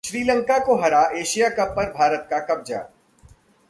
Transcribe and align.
श्रीलंका 0.03 0.57
को 0.59 0.75
हरा 0.75 1.01
Asia 1.15 1.49
cup 1.49 1.73
पर 1.77 1.91
भारत 1.91 2.27
का 2.29 2.39
कब्जा 2.45 2.77